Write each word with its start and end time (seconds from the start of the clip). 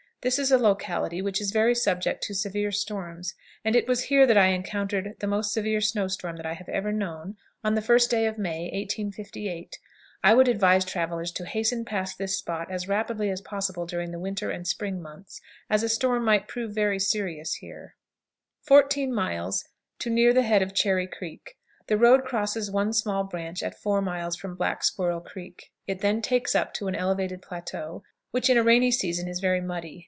This 0.23 0.37
is 0.37 0.51
a 0.51 0.57
locality 0.59 1.19
which 1.19 1.41
is 1.41 1.49
very 1.49 1.73
subject 1.73 2.21
to 2.25 2.35
severe 2.35 2.71
storms, 2.71 3.33
and 3.65 3.75
it 3.75 3.87
was 3.87 4.03
here 4.03 4.27
that 4.27 4.37
I 4.37 4.49
encountered 4.49 5.15
the 5.17 5.25
most 5.25 5.51
severe 5.51 5.81
snow 5.81 6.07
storm 6.07 6.35
that 6.37 6.45
I 6.45 6.53
have 6.53 6.69
ever 6.69 6.91
known, 6.91 7.37
on 7.63 7.73
the 7.73 7.81
first 7.81 8.11
day 8.11 8.27
of 8.27 8.37
May, 8.37 8.65
1858. 8.65 9.79
I 10.23 10.35
would 10.35 10.47
advise 10.47 10.85
travelers 10.85 11.31
to 11.31 11.45
hasten 11.47 11.85
past 11.85 12.19
this 12.19 12.37
spot 12.37 12.69
as 12.71 12.87
rapidly 12.87 13.31
as 13.31 13.41
possible 13.41 13.87
during 13.87 14.11
the 14.11 14.19
winter 14.19 14.51
and 14.51 14.67
spring 14.67 15.01
months, 15.01 15.41
as 15.71 15.81
a 15.81 15.89
storm 15.89 16.23
might 16.23 16.47
prove 16.47 16.71
very 16.75 16.99
serious 16.99 17.55
here. 17.55 17.95
14. 18.61 19.11
Near 20.05 20.33
the 20.35 20.43
head 20.43 20.61
of 20.61 20.75
Cherry 20.75 21.07
Creek. 21.07 21.57
The 21.87 21.97
road 21.97 22.25
crosses 22.25 22.69
one 22.69 22.93
small 22.93 23.23
branch 23.23 23.63
at 23.63 23.81
four 23.81 24.03
miles 24.03 24.35
from 24.35 24.53
Black 24.53 24.83
Squirrel 24.83 25.21
Creek; 25.21 25.71
it 25.87 26.01
then 26.01 26.21
takes 26.21 26.53
up 26.53 26.75
to 26.75 26.87
an 26.87 26.93
elevated 26.93 27.41
plateau, 27.41 28.03
which 28.29 28.51
in 28.51 28.57
a 28.59 28.63
rainy 28.63 28.91
season 28.91 29.27
is 29.27 29.39
very 29.39 29.59
muddy. 29.59 29.97